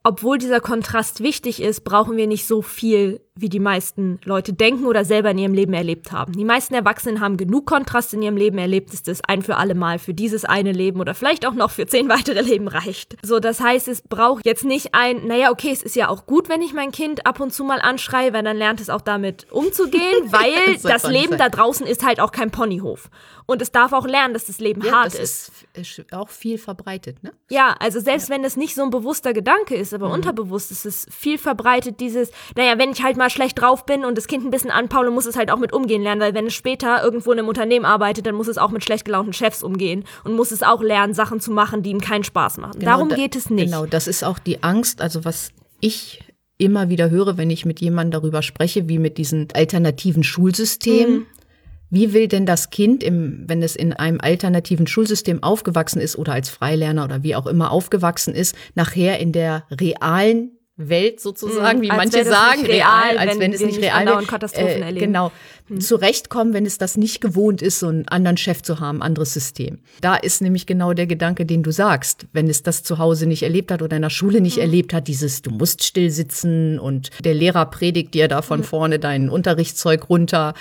obwohl 0.05 0.37
dieser 0.37 0.61
Kontrast 0.61 1.21
wichtig 1.21 1.61
ist, 1.61 1.83
brauchen 1.83 2.15
wir 2.15 2.27
nicht 2.27 2.45
so 2.45 2.61
viel 2.61 3.24
wie 3.37 3.49
die 3.49 3.59
meisten 3.59 4.19
Leute 4.23 4.53
denken 4.53 4.85
oder 4.85 5.03
selber 5.03 5.31
in 5.31 5.37
ihrem 5.37 5.53
Leben 5.53 5.73
erlebt 5.73 6.13
haben. 6.13 6.31
Die 6.31 6.45
meisten 6.45 6.73
Erwachsenen 6.73 7.19
haben 7.19 7.35
genug 7.35 7.65
Kontrast 7.65 8.13
in 8.13 8.21
ihrem 8.21 8.37
Leben 8.37 8.57
erlebt, 8.57 8.93
dass 8.93 9.03
das 9.03 9.21
ein 9.25 9.41
für 9.41 9.57
alle 9.57 9.75
Mal 9.75 9.99
für 9.99 10.13
dieses 10.13 10.45
eine 10.45 10.71
Leben 10.71 11.01
oder 11.01 11.13
vielleicht 11.13 11.45
auch 11.45 11.53
noch 11.53 11.71
für 11.71 11.85
zehn 11.85 12.07
weitere 12.15 12.39
Leben 12.39 12.69
reicht. 12.69 13.17
So, 13.23 13.39
das 13.39 13.59
heißt, 13.59 13.89
es 13.89 14.01
braucht 14.01 14.45
jetzt 14.45 14.63
nicht 14.63 14.95
ein, 14.95 15.27
naja, 15.27 15.51
okay, 15.51 15.71
es 15.71 15.83
ist 15.83 15.97
ja 15.97 16.07
auch 16.07 16.25
gut, 16.25 16.47
wenn 16.47 16.61
ich 16.61 16.73
mein 16.73 16.91
Kind 16.91 17.25
ab 17.25 17.41
und 17.41 17.53
zu 17.53 17.65
mal 17.65 17.81
anschreie, 17.81 18.31
weil 18.31 18.43
dann 18.43 18.55
lernt 18.55 18.79
es 18.79 18.89
auch 18.89 19.01
damit 19.01 19.51
umzugehen, 19.51 20.01
weil 20.31 20.73
das, 20.73 20.83
das 20.83 21.11
Leben 21.11 21.37
da 21.37 21.49
draußen 21.49 21.85
ist 21.85 22.05
halt 22.05 22.21
auch 22.21 22.31
kein 22.31 22.51
Ponyhof. 22.51 23.09
Und 23.47 23.61
es 23.61 23.71
darf 23.71 23.93
auch 23.93 24.07
lernen, 24.07 24.33
dass 24.33 24.45
das 24.45 24.59
Leben 24.59 24.81
ja, 24.81 24.91
hart 24.91 25.07
das 25.07 25.15
ist. 25.15 25.51
ist 25.73 26.13
auch 26.13 26.29
viel 26.29 26.57
verbreitet, 26.57 27.21
ne? 27.21 27.31
Ja, 27.49 27.75
also 27.79 27.99
selbst 27.99 28.29
ja. 28.29 28.35
wenn 28.35 28.43
es 28.43 28.55
nicht 28.57 28.73
so 28.73 28.81
ein 28.81 28.89
bewusster 28.89 29.33
Gedanke 29.33 29.75
ist, 29.75 29.93
aber 29.93 30.07
mhm. 30.07 30.15
unterbewusst 30.15 30.71
ist 30.71 30.85
es 30.85 31.05
viel 31.11 31.37
verbreitet, 31.37 31.99
dieses, 31.99 32.31
naja, 32.55 32.79
wenn 32.79 32.91
ich 32.91 33.03
halt 33.03 33.17
mal 33.17 33.24
mal 33.25 33.29
schlecht 33.31 33.59
drauf 33.59 33.85
bin 33.85 34.05
und 34.05 34.17
das 34.17 34.27
Kind 34.27 34.45
ein 34.45 34.51
bisschen 34.51 34.71
anpaule, 34.71 35.09
muss 35.09 35.25
es 35.25 35.35
halt 35.35 35.49
auch 35.49 35.57
mit 35.57 35.73
umgehen 35.73 36.03
lernen, 36.03 36.21
weil 36.21 36.33
wenn 36.35 36.47
es 36.47 36.53
später 36.53 37.03
irgendwo 37.03 37.31
in 37.31 37.39
einem 37.39 37.47
Unternehmen 37.47 37.85
arbeitet, 37.85 38.27
dann 38.27 38.35
muss 38.35 38.47
es 38.47 38.57
auch 38.57 38.69
mit 38.69 38.83
schlecht 38.83 39.05
gelaunten 39.05 39.33
Chefs 39.33 39.63
umgehen 39.63 40.03
und 40.23 40.35
muss 40.35 40.51
es 40.51 40.61
auch 40.61 40.81
lernen, 40.81 41.13
Sachen 41.13 41.39
zu 41.39 41.51
machen, 41.51 41.81
die 41.81 41.89
ihm 41.89 42.01
keinen 42.01 42.23
Spaß 42.23 42.57
machen. 42.57 42.79
Genau, 42.79 42.91
Darum 42.91 43.09
da, 43.09 43.15
geht 43.15 43.35
es 43.35 43.49
nicht. 43.49 43.65
Genau, 43.65 43.85
das 43.87 44.07
ist 44.07 44.23
auch 44.23 44.37
die 44.37 44.61
Angst, 44.61 45.01
also 45.01 45.25
was 45.25 45.49
ich 45.79 46.23
immer 46.57 46.89
wieder 46.89 47.09
höre, 47.09 47.37
wenn 47.37 47.49
ich 47.49 47.65
mit 47.65 47.81
jemandem 47.81 48.21
darüber 48.21 48.41
spreche, 48.41 48.87
wie 48.87 48.99
mit 48.99 49.17
diesen 49.17 49.47
alternativen 49.53 50.23
Schulsystemen. 50.23 51.15
Mhm. 51.15 51.25
Wie 51.91 52.13
will 52.13 52.27
denn 52.27 52.45
das 52.45 52.71
Kind, 52.71 53.03
im, 53.03 53.43
wenn 53.47 53.61
es 53.61 53.75
in 53.75 53.93
einem 53.93 54.19
alternativen 54.19 54.87
Schulsystem 54.87 55.43
aufgewachsen 55.43 56.01
ist 56.01 56.17
oder 56.17 56.33
als 56.33 56.49
Freilerner 56.49 57.05
oder 57.05 57.23
wie 57.23 57.35
auch 57.35 57.45
immer 57.45 57.71
aufgewachsen 57.71 58.33
ist, 58.33 58.55
nachher 58.73 59.19
in 59.19 59.31
der 59.31 59.65
realen 59.71 60.51
Welt 60.77 61.21
sozusagen, 61.21 61.81
wie 61.81 61.89
als 61.89 61.97
manche 61.97 62.29
sagen, 62.29 62.65
real, 62.65 63.17
als 63.17 63.31
wenn, 63.31 63.39
wenn 63.39 63.53
es 63.53 63.61
nicht 63.61 63.79
real 63.79 64.05
wäre. 64.05 64.23
Katastrophen 64.23 64.83
äh, 64.83 64.93
genau. 64.93 65.31
Hm. 65.67 65.79
Zurechtkommen, 65.79 66.53
wenn 66.53 66.65
es 66.65 66.77
das 66.77 66.97
nicht 66.97 67.21
gewohnt 67.21 67.61
ist, 67.61 67.79
so 67.79 67.87
einen 67.87 68.07
anderen 68.09 68.35
Chef 68.35 68.61
zu 68.61 68.81
haben, 68.81 69.01
anderes 69.01 69.33
System. 69.33 69.79
Da 70.01 70.15
ist 70.15 70.41
nämlich 70.41 70.65
genau 70.65 70.93
der 70.93 71.07
Gedanke, 71.07 71.45
den 71.45 71.63
du 71.63 71.71
sagst. 71.71 72.27
Wenn 72.33 72.49
es 72.49 72.61
das 72.61 72.83
zu 72.83 72.97
Hause 72.97 73.25
nicht 73.25 73.43
erlebt 73.43 73.71
hat 73.71 73.81
oder 73.81 73.95
in 73.95 74.01
der 74.01 74.09
Schule 74.09 74.41
nicht 74.41 74.57
hm. 74.57 74.63
erlebt 74.63 74.93
hat, 74.93 75.07
dieses, 75.07 75.41
du 75.41 75.51
musst 75.51 75.83
still 75.83 76.09
sitzen 76.09 76.77
und 76.77 77.09
der 77.23 77.33
Lehrer 77.33 77.65
predigt 77.67 78.13
dir 78.13 78.27
da 78.27 78.41
von 78.41 78.59
hm. 78.59 78.65
vorne 78.65 78.99
dein 78.99 79.29
Unterrichtszeug 79.29 80.09
runter, 80.09 80.53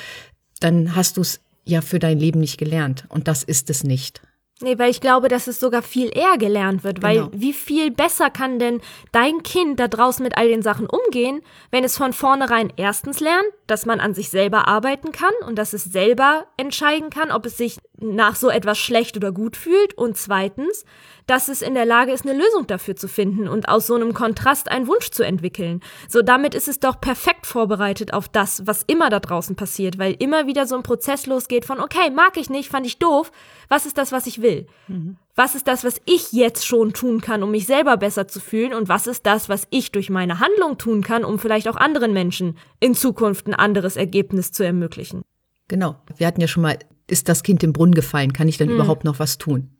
dann 0.60 0.94
hast 0.94 1.16
du 1.16 1.22
es 1.22 1.40
ja 1.64 1.80
für 1.80 1.98
dein 1.98 2.20
Leben 2.20 2.38
nicht 2.38 2.58
gelernt. 2.58 3.04
Und 3.08 3.26
das 3.26 3.42
ist 3.42 3.68
es 3.68 3.82
nicht. 3.82 4.22
Nee, 4.60 4.78
weil 4.78 4.90
ich 4.90 5.00
glaube, 5.00 5.26
dass 5.28 5.48
es 5.48 5.58
sogar 5.58 5.82
viel 5.82 6.16
eher 6.16 6.38
gelernt 6.38 6.84
wird, 6.84 7.02
weil 7.02 7.16
genau. 7.16 7.30
wie 7.32 7.52
viel 7.52 7.90
besser 7.90 8.30
kann 8.30 8.60
denn 8.60 8.80
dein 9.10 9.42
Kind 9.42 9.80
da 9.80 9.88
draußen 9.88 10.22
mit 10.22 10.36
all 10.36 10.46
den 10.46 10.62
Sachen 10.62 10.86
umgehen, 10.86 11.42
wenn 11.72 11.82
es 11.82 11.96
von 11.96 12.12
vornherein 12.12 12.72
erstens 12.76 13.18
lernt, 13.18 13.48
dass 13.66 13.84
man 13.84 13.98
an 13.98 14.14
sich 14.14 14.30
selber 14.30 14.68
arbeiten 14.68 15.10
kann 15.10 15.34
und 15.46 15.56
dass 15.56 15.72
es 15.72 15.84
selber 15.84 16.46
entscheiden 16.56 17.10
kann, 17.10 17.32
ob 17.32 17.46
es 17.46 17.56
sich 17.56 17.78
nach 18.00 18.36
so 18.36 18.50
etwas 18.50 18.78
schlecht 18.78 19.16
oder 19.16 19.32
gut 19.32 19.56
fühlt 19.56 19.94
und 19.94 20.16
zweitens, 20.16 20.84
dass 21.26 21.48
es 21.48 21.62
in 21.62 21.74
der 21.74 21.86
Lage 21.86 22.12
ist, 22.12 22.26
eine 22.26 22.38
Lösung 22.38 22.66
dafür 22.66 22.96
zu 22.96 23.08
finden 23.08 23.48
und 23.48 23.68
aus 23.68 23.86
so 23.86 23.94
einem 23.94 24.12
Kontrast 24.12 24.70
einen 24.70 24.88
Wunsch 24.88 25.10
zu 25.10 25.24
entwickeln. 25.24 25.80
So 26.08 26.20
damit 26.20 26.54
ist 26.54 26.68
es 26.68 26.80
doch 26.80 27.00
perfekt 27.00 27.46
vorbereitet 27.46 28.12
auf 28.12 28.28
das, 28.28 28.66
was 28.66 28.82
immer 28.82 29.10
da 29.10 29.20
draußen 29.20 29.56
passiert, 29.56 29.98
weil 29.98 30.16
immer 30.18 30.46
wieder 30.46 30.66
so 30.66 30.76
ein 30.76 30.82
Prozess 30.82 31.26
losgeht 31.26 31.64
von, 31.64 31.80
okay, 31.80 32.10
mag 32.10 32.36
ich 32.36 32.50
nicht, 32.50 32.68
fand 32.68 32.86
ich 32.86 32.98
doof, 32.98 33.30
was 33.68 33.86
ist 33.86 33.96
das, 33.96 34.12
was 34.12 34.26
ich 34.26 34.42
will? 34.42 34.66
Mhm. 34.88 35.16
Was 35.36 35.54
ist 35.54 35.66
das, 35.66 35.82
was 35.82 36.00
ich 36.04 36.32
jetzt 36.32 36.66
schon 36.66 36.92
tun 36.92 37.20
kann, 37.20 37.42
um 37.42 37.50
mich 37.50 37.66
selber 37.66 37.96
besser 37.96 38.28
zu 38.28 38.38
fühlen? 38.38 38.72
Und 38.72 38.88
was 38.88 39.06
ist 39.06 39.26
das, 39.26 39.48
was 39.48 39.66
ich 39.70 39.90
durch 39.90 40.10
meine 40.10 40.38
Handlung 40.38 40.78
tun 40.78 41.02
kann, 41.02 41.24
um 41.24 41.38
vielleicht 41.38 41.66
auch 41.68 41.76
anderen 41.76 42.12
Menschen 42.12 42.56
in 42.78 42.94
Zukunft 42.94 43.48
ein 43.48 43.54
anderes 43.54 43.96
Ergebnis 43.96 44.52
zu 44.52 44.62
ermöglichen? 44.62 45.22
Genau. 45.66 45.96
Wir 46.16 46.26
hatten 46.26 46.40
ja 46.40 46.46
schon 46.46 46.62
mal, 46.62 46.78
ist 47.08 47.28
das 47.28 47.42
Kind 47.42 47.62
im 47.62 47.72
Brunnen 47.72 47.94
gefallen? 47.94 48.32
Kann 48.32 48.48
ich 48.48 48.58
denn 48.58 48.68
hm. 48.68 48.76
überhaupt 48.76 49.04
noch 49.04 49.18
was 49.18 49.38
tun? 49.38 49.70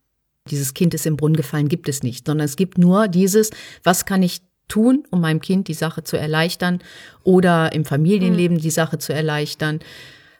Dieses 0.51 0.75
Kind 0.75 0.93
ist 0.95 1.07
im 1.07 1.17
Brunnen 1.17 1.37
gefallen, 1.37 1.69
gibt 1.69 1.89
es 1.89 2.03
nicht, 2.03 2.27
sondern 2.27 2.45
es 2.45 2.57
gibt 2.57 2.77
nur 2.77 3.09
dieses, 3.09 3.51
was 3.83 4.05
kann 4.05 4.23
ich 4.23 4.43
tun, 4.69 5.05
um 5.11 5.21
meinem 5.21 5.41
Kind 5.41 5.69
die 5.69 5.75
Sache 5.75 6.05
zu 6.05 6.19
erleichtern 6.19 6.81
oder 7.23 7.73
im 7.73 7.85
Familienleben 7.85 8.57
hm. 8.57 8.63
die 8.63 8.71
Sache 8.71 8.99
zu 8.99 9.13
erleichtern. 9.13 9.81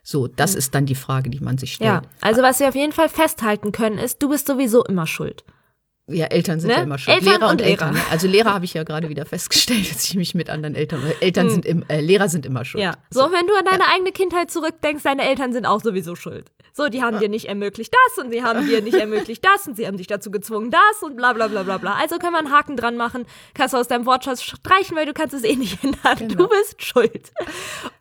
So, 0.03 0.29
das 0.29 0.53
hm. 0.53 0.59
ist 0.59 0.75
dann 0.75 0.87
die 0.87 0.95
Frage, 0.95 1.31
die 1.31 1.41
man 1.41 1.59
sich 1.59 1.75
stellt. 1.75 1.89
Ja, 1.89 2.03
also 2.21 2.43
was 2.43 2.61
wir 2.61 2.69
auf 2.69 2.75
jeden 2.75 2.93
Fall 2.93 3.09
festhalten 3.09 3.73
können, 3.73 3.99
ist, 3.99 4.23
du 4.23 4.29
bist 4.29 4.47
sowieso 4.47 4.85
immer 4.85 5.07
schuld. 5.07 5.45
Ja, 6.07 6.27
Eltern 6.27 6.61
sind 6.61 6.69
ne? 6.69 6.77
ja 6.77 6.83
immer 6.83 6.99
schuld. 6.99 7.17
Eltern 7.17 7.33
Lehrer 7.33 7.51
und, 7.51 7.63
und 7.63 7.67
Eltern. 7.67 7.95
Lehrer. 7.95 8.05
Ne? 8.05 8.11
Also 8.11 8.29
Lehrer 8.29 8.53
habe 8.53 8.67
ich 8.67 8.75
ja 8.75 8.83
gerade 8.83 9.09
wieder 9.09 9.25
festgestellt, 9.25 9.91
dass 9.95 10.05
ich 10.05 10.15
mich 10.17 10.35
mit 10.35 10.51
anderen 10.51 10.75
Eltern. 10.75 11.01
Eltern 11.21 11.47
hm. 11.47 11.53
sind 11.53 11.67
im, 11.67 11.85
äh, 11.89 12.01
Lehrer 12.01 12.29
sind 12.29 12.45
immer 12.45 12.65
schuld. 12.65 12.83
Ja. 12.83 12.95
So, 13.11 13.21
wenn 13.33 13.47
du 13.47 13.55
an 13.55 13.65
deine 13.65 13.85
ja. 13.85 13.91
eigene 13.95 14.13
Kindheit 14.13 14.51
zurückdenkst, 14.51 15.03
deine 15.03 15.27
Eltern 15.27 15.53
sind 15.55 15.65
auch 15.65 15.81
sowieso 15.81 16.15
schuld. 16.15 16.51
So, 16.75 16.89
die 16.89 17.03
haben 17.03 17.15
ja. 17.15 17.21
dir 17.21 17.29
nicht 17.29 17.47
ermöglicht 17.47 17.95
das 17.95 18.23
und 18.23 18.33
sie 18.33 18.43
haben 18.43 18.67
dir 18.67 18.83
nicht 18.83 18.95
ermöglicht 18.99 19.45
das 19.45 19.67
und 19.67 19.77
sie 19.77 19.87
haben 19.87 19.97
dich 19.97 20.09
dazu 20.09 20.31
gezwungen 20.31 20.71
das 20.71 21.03
und 21.03 21.17
bla 21.17 21.33
bla 21.33 21.49
bla 21.49 21.63
bla 21.63 21.79
bla. 21.79 21.95
Also 21.95 22.19
können 22.19 22.33
wir 22.33 22.39
einen 22.39 22.53
Haken 22.53 22.77
dran 22.77 22.97
machen, 22.97 23.25
kannst 23.55 23.73
du 23.73 23.79
aus 23.79 23.89
deinem 23.89 24.05
Wortschatz 24.05 24.43
streichen, 24.43 24.97
weil 24.97 25.07
du 25.07 25.15
kannst 25.15 25.35
es 25.35 25.45
eh 25.45 25.57
nicht 25.57 25.83
ändern. 25.83 26.19
Genau. 26.19 26.35
Du 26.35 26.49
bist 26.49 26.83
schuld. 26.83 27.33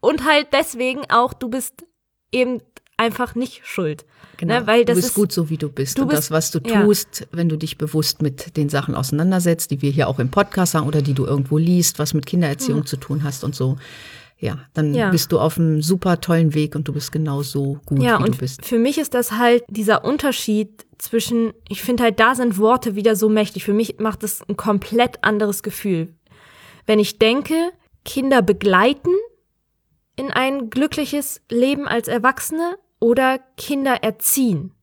Und 0.01 0.25
halt 0.25 0.48
deswegen 0.51 1.10
auch, 1.10 1.33
du 1.33 1.50
bist 1.50 1.86
eben 2.33 2.62
einfach 2.97 3.35
nicht 3.35 3.62
schuld. 3.65 4.05
Genau. 4.38 4.59
Ne? 4.59 4.67
Weil 4.67 4.85
das 4.85 4.95
du 4.95 5.01
bist 5.01 5.09
ist, 5.09 5.15
gut 5.15 5.31
so, 5.31 5.50
wie 5.50 5.57
du 5.57 5.69
bist. 5.69 5.97
Du 5.97 6.03
und 6.03 6.09
bist, 6.09 6.23
das, 6.23 6.31
was 6.31 6.51
du 6.51 6.59
tust, 6.59 7.21
ja. 7.21 7.25
wenn 7.31 7.50
du 7.50 7.57
dich 7.57 7.77
bewusst 7.77 8.21
mit 8.21 8.57
den 8.57 8.69
Sachen 8.69 8.95
auseinandersetzt, 8.95 9.71
die 9.71 9.81
wir 9.81 9.91
hier 9.91 10.07
auch 10.07 10.19
im 10.19 10.29
Podcast 10.29 10.75
haben 10.75 10.88
oder 10.88 11.01
die 11.01 11.13
du 11.13 11.25
irgendwo 11.25 11.57
liest, 11.57 12.00
was 12.00 12.13
mit 12.13 12.25
Kindererziehung 12.25 12.79
mhm. 12.79 12.85
zu 12.85 12.97
tun 12.97 13.23
hast 13.23 13.43
und 13.43 13.55
so. 13.55 13.77
Ja, 14.39 14.59
dann 14.73 14.93
ja. 14.93 15.09
bist 15.09 15.31
du 15.31 15.39
auf 15.39 15.57
einem 15.57 15.81
super 15.81 16.19
tollen 16.19 16.53
Weg 16.53 16.75
und 16.75 16.88
du 16.88 16.93
bist 16.93 17.13
genau 17.13 17.43
so 17.43 17.79
gut, 17.85 18.01
ja, 18.01 18.19
wie 18.19 18.29
du 18.31 18.38
bist. 18.38 18.65
Für 18.65 18.77
mich 18.77 18.97
ist 18.97 19.13
das 19.13 19.33
halt 19.33 19.63
dieser 19.69 20.03
Unterschied 20.03 20.85
zwischen, 20.97 21.53
ich 21.69 21.81
finde 21.81 22.03
halt, 22.03 22.19
da 22.19 22.35
sind 22.35 22.57
Worte 22.57 22.95
wieder 22.95 23.15
so 23.15 23.29
mächtig. 23.29 23.63
Für 23.63 23.73
mich 23.73 24.00
macht 24.00 24.21
das 24.21 24.41
ein 24.50 24.57
komplett 24.57 25.23
anderes 25.23 25.63
Gefühl. 25.63 26.13
Wenn 26.85 27.00
ich 27.00 27.19
denke, 27.19 27.53
Kinder 28.03 28.41
begleiten 28.41 29.12
in 30.15 30.32
ein 30.32 30.70
glückliches 30.70 31.41
Leben 31.50 31.88
als 31.88 32.08
Erwachsene 32.08 32.77
oder 33.00 33.39
Kinder 33.58 34.03
erziehen. 34.03 34.74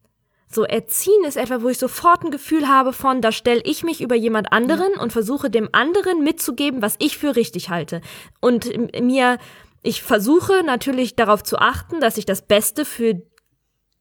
So 0.53 0.65
erziehen 0.65 1.25
ist 1.25 1.37
etwa, 1.37 1.63
wo 1.63 1.69
ich 1.69 1.79
sofort 1.79 2.25
ein 2.25 2.33
Gefühl 2.33 2.67
habe 2.67 2.93
von, 2.93 3.23
da 3.23 3.31
stelle 3.31 3.63
ich 3.65 3.85
mich 3.85 4.01
über 4.01 4.17
jemand 4.17 4.53
anderen 4.53 4.95
und 4.95 5.13
versuche 5.13 5.49
dem 5.49 5.69
anderen 5.71 6.25
mitzugeben, 6.25 6.83
was 6.83 6.97
ich 6.99 7.19
für 7.19 7.37
richtig 7.37 7.71
halte. 7.71 8.01
Und 8.41 8.69
mir, 9.01 9.39
ich 9.83 10.03
versuche 10.03 10.65
natürlich 10.65 11.15
darauf 11.15 11.45
zu 11.45 11.59
achten, 11.59 12.01
dass 12.01 12.19
ich 12.19 12.27
das 12.27 12.43
Beste 12.43 12.85
für 12.85 13.23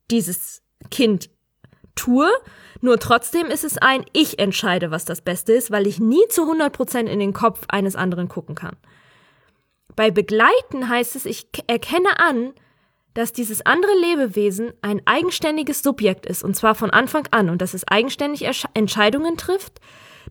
dieses 0.09 0.63
Kind 0.89 1.29
tue. 1.93 2.29
Nur 2.81 2.98
trotzdem 2.98 3.48
ist 3.48 3.63
es 3.63 3.77
ein, 3.77 4.03
ich 4.13 4.39
entscheide, 4.39 4.89
was 4.89 5.05
das 5.05 5.21
Beste 5.21 5.53
ist, 5.53 5.69
weil 5.69 5.86
ich 5.86 6.00
nie 6.00 6.27
zu 6.29 6.51
100% 6.51 7.05
in 7.05 7.19
den 7.19 7.33
Kopf 7.33 7.65
eines 7.67 7.95
anderen 7.95 8.27
gucken 8.27 8.55
kann. 8.55 8.75
Bei 9.96 10.12
Begleiten 10.12 10.89
heißt 10.89 11.15
es, 11.15 11.25
ich 11.25 11.48
erkenne 11.67 12.19
an, 12.19 12.53
dass 13.13 13.34
dieses 13.34 13.65
andere 13.65 13.91
Lebewesen 14.00 14.72
ein 14.81 15.01
eigenständiges 15.05 15.81
Subjekt 15.81 16.25
ist, 16.25 16.43
und 16.43 16.55
zwar 16.55 16.75
von 16.75 16.89
Anfang 16.89 17.27
an, 17.31 17.50
und 17.50 17.62
dass 17.62 17.74
es 17.74 17.88
eigenständig 17.88 18.48
Entscheidungen 18.74 19.36
trifft, 19.36 19.79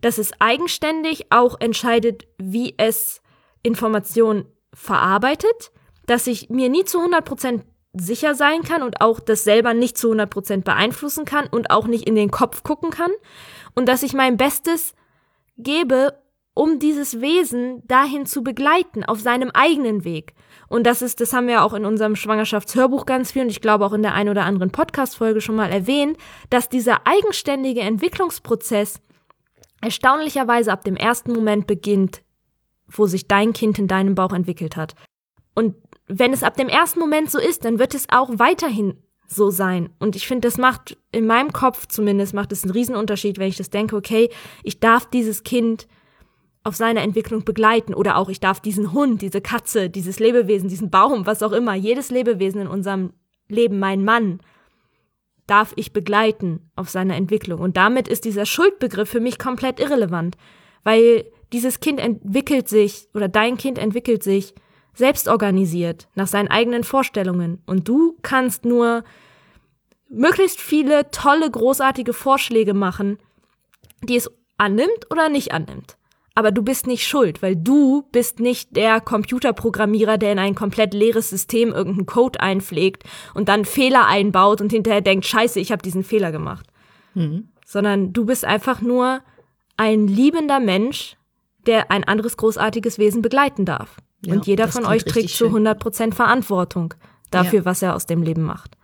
dass 0.01 0.19
es 0.19 0.33
eigenständig 0.41 1.27
auch 1.31 1.61
entscheidet, 1.61 2.27
wie 2.39 2.75
es 2.79 3.21
Informationen 3.63 4.47
verarbeitet, 4.73 5.73
dass 6.07 6.27
ich 6.27 6.49
mir 6.49 6.69
nie 6.69 6.85
zu 6.85 7.01
100% 7.01 7.63
sicher 7.95 8.35
sein 8.35 8.63
kann 8.63 8.83
und 8.83 9.01
auch 9.01 9.19
das 9.19 9.45
selber 9.45 9.75
nicht 9.75 9.99
zu 9.99 10.13
100% 10.13 10.63
beeinflussen 10.63 11.25
kann 11.25 11.47
und 11.47 11.71
auch 11.71 11.87
nicht 11.87 12.07
in 12.07 12.15
den 12.15 12.31
Kopf 12.31 12.63
gucken 12.63 12.91
kann 12.91 13.11
und 13.75 13.89
dass 13.89 14.03
ich 14.03 14.13
mein 14.13 14.37
Bestes 14.37 14.95
gebe, 15.57 16.15
um 16.59 16.81
dieses 16.81 17.21
Wesen 17.21 17.87
dahin 17.87 18.27
zu 18.27 18.43
begleiten, 18.43 19.05
auf 19.05 19.21
seinem 19.21 19.53
eigenen 19.55 20.03
Weg. 20.03 20.35
Und 20.67 20.89
das 20.89 21.03
ist, 21.03 21.21
das 21.21 21.33
haben 21.33 21.47
wir 21.47 21.63
auch 21.63 21.73
in 21.73 21.85
unserem 21.85 22.17
Schwangerschaftshörbuch 22.17 23.07
ganz 23.07 23.31
viel 23.31 23.43
und 23.43 23.49
ich 23.49 23.61
glaube 23.61 23.87
auch 23.87 23.93
in 23.93 24.03
der 24.03 24.15
ein 24.15 24.29
oder 24.29 24.45
anderen 24.45 24.73
Podcast-Folge 24.73 25.41
schon 25.41 25.55
mal 25.55 25.71
erwähnt, 25.71 26.19
dass 26.51 26.69
dieser 26.69 27.07
eigenständige 27.07 27.83
Entwicklungsprozess 27.83 29.01
erstaunlicherweise 29.83 30.73
ab 30.73 30.83
dem 30.83 30.97
ersten 30.97 31.33
Moment 31.33 31.69
beginnt, 31.69 32.23
wo 32.89 33.07
sich 33.07 33.29
dein 33.29 33.53
Kind 33.53 33.79
in 33.79 33.87
deinem 33.87 34.17
Bauch 34.17 34.33
entwickelt 34.33 34.77
hat. 34.77 34.97
Und 35.55 35.77
wenn 36.09 36.33
es 36.33 36.43
ab 36.43 36.57
dem 36.57 36.69
ersten 36.69 36.99
Moment 36.99 37.31
so 37.31 37.39
ist, 37.39 37.65
dann 37.65 37.79
wird 37.79 37.95
es 37.95 38.09
auch 38.11 38.31
weiterhin 38.33 38.99
so 39.29 39.51
sein. 39.51 39.91
Und 40.01 40.17
ich 40.17 40.27
finde, 40.27 40.49
das 40.49 40.59
macht 40.59 40.99
in 41.13 41.29
meinem 41.29 41.53
Kopf 41.53 41.87
zumindest 41.87 42.35
macht 42.35 42.51
es 42.51 42.65
einen 42.65 42.73
Riesenunterschied, 42.73 43.39
wenn 43.39 43.49
ich 43.49 43.59
das 43.59 43.71
denke, 43.71 43.95
okay, 43.95 44.29
ich 44.65 44.81
darf 44.81 45.09
dieses 45.09 45.45
Kind 45.45 45.87
auf 46.69 46.77
seiner 46.77 47.01
Entwicklung 47.01 47.45
begleiten 47.45 47.95
oder 47.95 48.17
auch 48.17 48.29
ich 48.29 48.41
darf 48.41 48.61
diesen 48.61 48.93
Hund, 48.93 49.23
diese 49.23 49.41
Katze, 49.41 49.89
dieses 49.89 50.21
Lebewesen, 50.21 50.69
diesen 50.69 50.91
Baum, 50.91 51.27
was 51.27 51.43
auch 51.43 51.53
immer, 51.53 51.75
jedes 51.75 52.11
Lebewesen 52.11 52.61
in 52.61 52.67
unserem 52.69 53.15
Leben, 53.49 53.79
mein 53.79 54.05
Mann, 54.05 54.41
darf 55.47 55.73
ich 55.77 55.95
begleiten 55.95 56.71
auf 56.77 56.91
seiner 56.91 57.17
Entwicklung. 57.17 57.61
Und 57.61 57.79
damit 57.79 58.07
ist 58.07 58.27
dieser 58.27 58.45
Schuldbegriff 58.45 59.09
für 59.09 59.21
mich 59.21 59.39
komplett 59.39 59.81
irrelevant, 59.81 60.37
weil 60.85 61.25
dieses 61.55 61.81
Kind 61.81 62.01
entwickelt 62.01 62.69
sich 62.69 63.09
oder 63.15 63.29
dein 63.29 63.57
Kind 63.57 63.79
entwickelt 63.79 64.23
sich 64.23 64.55
selbst 64.93 65.27
organisiert 65.27 66.09
nach 66.15 66.27
seinen 66.27 66.49
eigenen 66.49 66.85
Vorstellungen 66.85 67.63
und 67.65 67.89
du 67.89 68.17
kannst 68.21 68.67
nur 68.67 69.05
möglichst 70.11 70.61
viele 70.61 71.11
tolle, 71.11 71.51
großartige 71.51 72.13
Vorschläge 72.13 72.75
machen, 72.75 73.19
die 74.03 74.17
es 74.17 74.31
annimmt 74.59 75.11
oder 75.11 75.31
nicht 75.31 75.53
annimmt 75.53 75.98
aber 76.39 76.53
du 76.53 76.63
bist 76.63 76.87
nicht 76.87 77.05
schuld, 77.05 77.43
weil 77.43 77.57
du 77.57 78.05
bist 78.13 78.39
nicht 78.39 78.77
der 78.77 79.01
Computerprogrammierer, 79.01 80.19
der 80.19 80.31
in 80.31 80.39
ein 80.39 80.55
komplett 80.55 80.95
leeres 80.95 81.31
System 81.31 81.73
irgendeinen 81.73 82.07
Code 82.07 82.39
einpflegt 82.39 83.03
und 83.35 83.49
dann 83.49 83.65
Fehler 83.65 84.07
einbaut 84.07 84.61
und 84.61 84.71
hinterher 84.71 85.01
denkt, 85.01 85.27
scheiße, 85.27 85.59
ich 85.59 85.73
habe 85.73 85.83
diesen 85.83 86.05
Fehler 86.05 86.31
gemacht. 86.31 86.65
Mhm. 87.15 87.49
Sondern 87.67 88.13
du 88.13 88.25
bist 88.25 88.45
einfach 88.45 88.81
nur 88.81 89.19
ein 89.77 90.07
liebender 90.07 90.61
Mensch, 90.61 91.17
der 91.67 91.91
ein 91.91 92.05
anderes 92.05 92.37
großartiges 92.37 92.99
Wesen 92.99 93.21
begleiten 93.21 93.65
darf. 93.65 93.97
Ja, 94.25 94.35
und 94.35 94.47
jeder 94.47 94.69
von 94.69 94.87
euch 94.87 95.05
trägt 95.05 95.31
zu 95.31 95.47
100 95.47 95.81
Prozent 95.81 96.15
Verantwortung 96.15 96.95
dafür, 97.33 97.59
ja. 97.59 97.65
was 97.65 97.83
er 97.83 97.97
aus 97.97 98.07
dem 98.07 98.23
Leben 98.23 98.43
macht. 98.43 98.77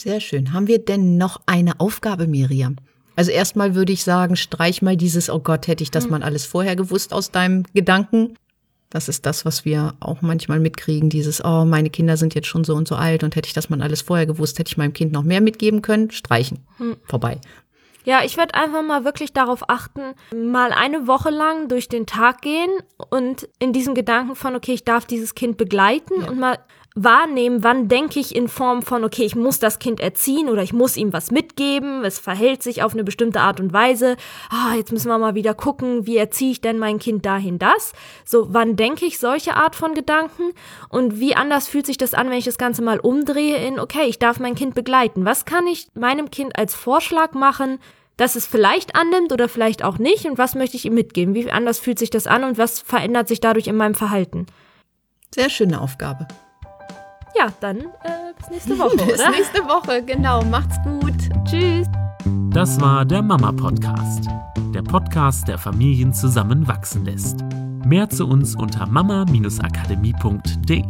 Sehr 0.00 0.20
schön. 0.20 0.52
Haben 0.52 0.68
wir 0.68 0.78
denn 0.78 1.16
noch 1.16 1.40
eine 1.46 1.80
Aufgabe, 1.80 2.28
Miriam? 2.28 2.76
Also 3.16 3.30
erstmal 3.30 3.74
würde 3.74 3.92
ich 3.92 4.04
sagen, 4.04 4.36
streich 4.36 4.82
mal 4.82 4.96
dieses, 4.96 5.30
oh 5.30 5.40
Gott, 5.40 5.66
hätte 5.66 5.82
ich 5.82 5.90
das 5.90 6.04
mhm. 6.04 6.12
mal 6.12 6.22
alles 6.22 6.44
vorher 6.44 6.76
gewusst 6.76 7.12
aus 7.12 7.30
deinem 7.30 7.64
Gedanken. 7.74 8.36
Das 8.90 9.08
ist 9.08 9.26
das, 9.26 9.44
was 9.44 9.64
wir 9.64 9.94
auch 9.98 10.22
manchmal 10.22 10.60
mitkriegen, 10.60 11.10
dieses, 11.10 11.44
oh, 11.44 11.64
meine 11.64 11.90
Kinder 11.90 12.16
sind 12.16 12.34
jetzt 12.34 12.46
schon 12.46 12.62
so 12.62 12.74
und 12.74 12.86
so 12.86 12.94
alt 12.94 13.24
und 13.24 13.34
hätte 13.34 13.48
ich 13.48 13.52
das 13.52 13.68
mal 13.68 13.82
alles 13.82 14.02
vorher 14.02 14.26
gewusst, 14.26 14.58
hätte 14.58 14.68
ich 14.68 14.76
meinem 14.76 14.92
Kind 14.92 15.12
noch 15.12 15.24
mehr 15.24 15.40
mitgeben 15.40 15.82
können. 15.82 16.10
Streichen. 16.10 16.60
Mhm. 16.78 16.96
Vorbei. 17.04 17.40
Ja, 18.04 18.22
ich 18.22 18.36
werde 18.36 18.54
einfach 18.54 18.82
mal 18.82 19.04
wirklich 19.04 19.32
darauf 19.32 19.68
achten, 19.68 20.14
mal 20.32 20.70
eine 20.72 21.08
Woche 21.08 21.30
lang 21.30 21.68
durch 21.68 21.88
den 21.88 22.06
Tag 22.06 22.40
gehen 22.40 22.70
und 23.10 23.48
in 23.58 23.72
diesem 23.72 23.96
Gedanken 23.96 24.36
von, 24.36 24.54
okay, 24.54 24.74
ich 24.74 24.84
darf 24.84 25.06
dieses 25.06 25.34
Kind 25.34 25.56
begleiten 25.56 26.20
ja. 26.20 26.28
und 26.28 26.38
mal 26.38 26.58
wahrnehmen, 26.96 27.62
wann 27.62 27.88
denke 27.88 28.18
ich 28.18 28.34
in 28.34 28.48
Form 28.48 28.80
von, 28.80 29.04
okay, 29.04 29.24
ich 29.24 29.36
muss 29.36 29.58
das 29.58 29.78
Kind 29.78 30.00
erziehen 30.00 30.48
oder 30.48 30.62
ich 30.62 30.72
muss 30.72 30.96
ihm 30.96 31.12
was 31.12 31.30
mitgeben, 31.30 32.04
es 32.04 32.18
verhält 32.18 32.62
sich 32.62 32.82
auf 32.82 32.94
eine 32.94 33.04
bestimmte 33.04 33.40
Art 33.40 33.60
und 33.60 33.74
Weise, 33.74 34.16
ah, 34.48 34.74
jetzt 34.74 34.92
müssen 34.92 35.08
wir 35.08 35.18
mal 35.18 35.34
wieder 35.34 35.52
gucken, 35.52 36.06
wie 36.06 36.16
erziehe 36.16 36.52
ich 36.52 36.62
denn 36.62 36.78
mein 36.78 36.98
Kind 36.98 37.26
dahin 37.26 37.58
das? 37.58 37.92
So, 38.24 38.46
wann 38.50 38.76
denke 38.76 39.04
ich 39.04 39.18
solche 39.18 39.56
Art 39.56 39.76
von 39.76 39.94
Gedanken 39.94 40.52
und 40.88 41.20
wie 41.20 41.36
anders 41.36 41.68
fühlt 41.68 41.84
sich 41.84 41.98
das 41.98 42.14
an, 42.14 42.30
wenn 42.30 42.38
ich 42.38 42.46
das 42.46 42.58
Ganze 42.58 42.82
mal 42.82 42.98
umdrehe 42.98 43.58
in, 43.58 43.78
okay, 43.78 44.06
ich 44.06 44.18
darf 44.18 44.40
mein 44.40 44.54
Kind 44.54 44.74
begleiten. 44.74 45.26
Was 45.26 45.44
kann 45.44 45.66
ich 45.66 45.88
meinem 45.94 46.30
Kind 46.30 46.58
als 46.58 46.74
Vorschlag 46.74 47.32
machen, 47.32 47.78
dass 48.16 48.36
es 48.36 48.46
vielleicht 48.46 48.96
annimmt 48.96 49.32
oder 49.32 49.50
vielleicht 49.50 49.84
auch 49.84 49.98
nicht 49.98 50.24
und 50.24 50.38
was 50.38 50.54
möchte 50.54 50.78
ich 50.78 50.86
ihm 50.86 50.94
mitgeben? 50.94 51.34
Wie 51.34 51.50
anders 51.50 51.78
fühlt 51.78 51.98
sich 51.98 52.08
das 52.08 52.26
an 52.26 52.42
und 52.42 52.56
was 52.56 52.80
verändert 52.80 53.28
sich 53.28 53.40
dadurch 53.40 53.66
in 53.66 53.76
meinem 53.76 53.94
Verhalten? 53.94 54.46
Sehr 55.34 55.50
schöne 55.50 55.78
Aufgabe. 55.82 56.26
Ja, 57.38 57.48
dann 57.60 57.78
äh, 57.78 58.32
bis 58.38 58.48
nächste 58.50 58.78
Woche, 58.78 58.96
bis 58.96 59.14
oder? 59.14 59.28
Bis 59.28 59.38
nächste 59.38 59.62
Woche, 59.64 60.02
genau. 60.02 60.42
Macht's 60.44 60.76
gut. 60.84 61.14
Tschüss. 61.44 61.86
Das 62.50 62.80
war 62.80 63.04
der 63.04 63.22
Mama 63.22 63.52
Podcast. 63.52 64.26
Der 64.74 64.82
Podcast, 64.82 65.46
der 65.48 65.58
Familien 65.58 66.14
zusammenwachsen 66.14 67.04
lässt. 67.04 67.44
Mehr 67.84 68.08
zu 68.08 68.26
uns 68.26 68.56
unter 68.56 68.86
mama-akademie.de. 68.86 70.82